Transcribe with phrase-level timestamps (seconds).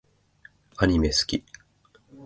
[0.77, 1.43] アニメ好き